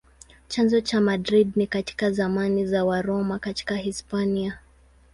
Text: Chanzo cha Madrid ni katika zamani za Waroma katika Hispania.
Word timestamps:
Chanzo 0.47 0.81
cha 0.81 1.01
Madrid 1.01 1.51
ni 1.55 1.67
katika 1.67 2.11
zamani 2.11 2.65
za 2.65 2.85
Waroma 2.85 3.39
katika 3.39 3.75
Hispania. 3.75 4.59